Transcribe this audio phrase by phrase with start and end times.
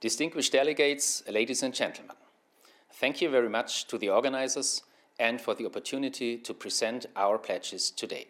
[0.00, 2.16] Distinguished delegates, ladies and gentlemen,
[2.92, 4.82] thank you very much to the organizers
[5.18, 8.26] and for the opportunity to present our pledges today.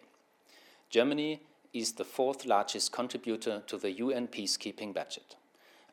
[0.89, 1.41] Germany
[1.73, 5.35] is the fourth largest contributor to the UN peacekeeping budget.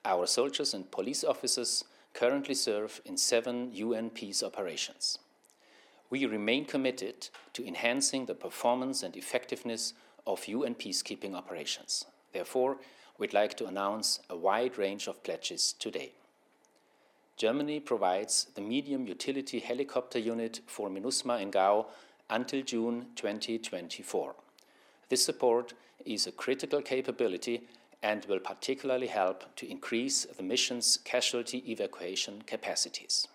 [0.04, 1.82] Our soldiers and police officers
[2.12, 5.18] currently serve in seven UN peace operations.
[6.08, 9.94] We remain committed to enhancing the performance and effectiveness
[10.24, 12.04] of UN peacekeeping operations.
[12.32, 12.76] Therefore,
[13.18, 16.12] we'd like to announce a wide range of pledges today.
[17.36, 21.86] Germany provides the medium utility helicopter unit for MINUSMA in Gao
[22.30, 24.34] until June 2024.
[25.08, 25.74] This support
[26.04, 27.62] is a critical capability
[28.02, 33.26] and will particularly help to increase the mission's casualty evacuation capacities.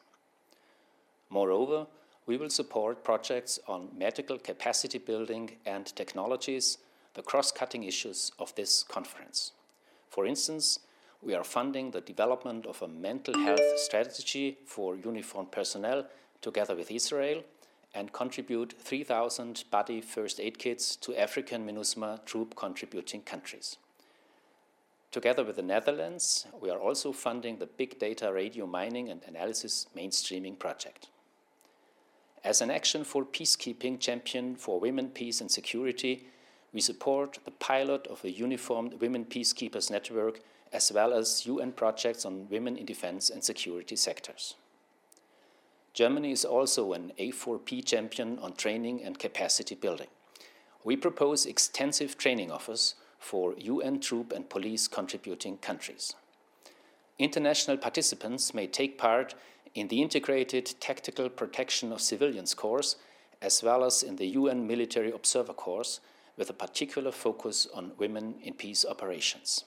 [1.29, 1.87] Moreover,
[2.25, 6.77] we will support projects on medical capacity building and technologies,
[7.15, 9.51] the cross-cutting issues of this conference.
[10.09, 10.79] For instance,
[11.21, 16.05] we are funding the development of a mental health strategy for uniformed personnel
[16.41, 17.43] together with Israel
[17.93, 23.77] and contribute 3,000 body first aid kits to African MINUSMA troop contributing countries.
[25.11, 29.87] Together with the Netherlands, we are also funding the Big Data Radio Mining and Analysis
[29.97, 31.07] Mainstreaming project.
[32.43, 36.27] As an Action for Peacekeeping champion for women, peace, and security,
[36.73, 40.39] we support the pilot of a uniformed women peacekeepers network
[40.71, 44.55] as well as UN projects on women in defense and security sectors.
[45.93, 50.07] Germany is also an A4P champion on training and capacity building.
[50.83, 56.15] We propose extensive training offers for UN troop and police contributing countries.
[57.17, 59.35] International participants may take part
[59.75, 62.95] in the Integrated Tactical Protection of Civilians course
[63.41, 65.99] as well as in the UN Military Observer course
[66.39, 69.65] with a particular focus on women in peace operations.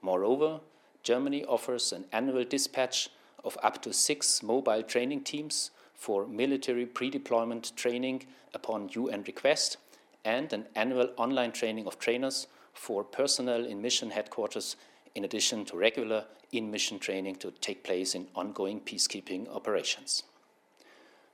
[0.00, 0.60] Moreover,
[1.02, 3.10] Germany offers an annual dispatch
[3.44, 9.76] of up to six mobile training teams for military pre-deployment training upon UN request
[10.24, 14.76] and an annual online training of trainers for personnel in mission headquarters
[15.14, 20.22] in addition to regular in-mission training to take place in ongoing peacekeeping operations.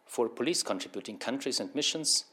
[0.05, 2.25] For police contributing countries and missions,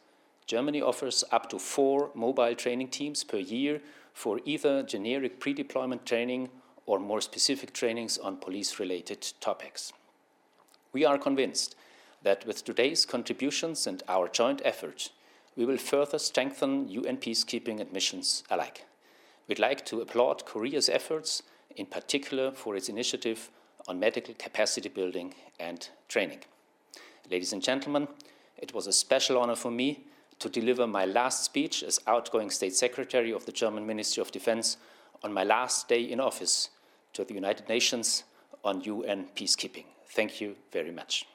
[0.46, 3.82] Germany offers up to four mobile training teams per year
[4.14, 6.50] for either generic pre-deployment training
[6.86, 9.94] or more specific trainings on police-related topics.
[10.92, 11.76] We are convinced
[12.24, 15.12] that with today's contributions and our joint efforts,
[15.56, 18.86] we will further strengthen UN peacekeeping and missions alike.
[19.48, 21.44] We'd like to applaud Korea's efforts,
[21.76, 23.50] in particular for its initiative
[23.88, 26.40] on medical capacity building and training.
[27.30, 28.08] Ladies and gentlemen,
[28.58, 30.06] it was a special honor for me
[30.44, 34.76] to deliver my last speech as outgoing State Secretary of the German Ministry of Defense
[35.24, 36.70] on my last day in office
[37.14, 38.26] to the United Nations
[38.62, 39.86] on UN peacekeeping.
[40.10, 41.26] Thank you very much.